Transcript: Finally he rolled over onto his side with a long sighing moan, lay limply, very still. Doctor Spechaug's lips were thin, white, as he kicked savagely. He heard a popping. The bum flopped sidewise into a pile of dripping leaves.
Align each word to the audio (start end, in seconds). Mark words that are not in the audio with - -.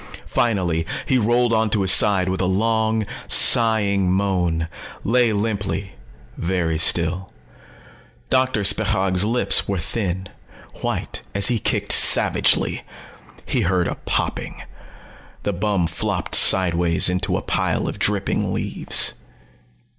Finally 0.25 0.83
he 1.05 1.19
rolled 1.19 1.53
over 1.53 1.61
onto 1.61 1.81
his 1.81 1.91
side 1.91 2.27
with 2.27 2.41
a 2.41 2.45
long 2.47 3.05
sighing 3.27 4.11
moan, 4.11 4.67
lay 5.03 5.31
limply, 5.31 5.91
very 6.37 6.79
still. 6.79 7.31
Doctor 8.31 8.63
Spechaug's 8.63 9.23
lips 9.23 9.67
were 9.67 9.77
thin, 9.77 10.27
white, 10.81 11.21
as 11.35 11.49
he 11.49 11.59
kicked 11.59 11.91
savagely. 11.91 12.81
He 13.45 13.61
heard 13.61 13.87
a 13.87 13.93
popping. 13.93 14.63
The 15.43 15.53
bum 15.53 15.85
flopped 15.85 16.33
sidewise 16.33 17.07
into 17.07 17.37
a 17.37 17.43
pile 17.43 17.87
of 17.87 17.99
dripping 17.99 18.51
leaves. 18.51 19.13